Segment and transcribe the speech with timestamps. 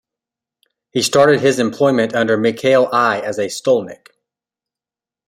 [0.89, 4.07] He started his employment under Mikhail I as a stolnik.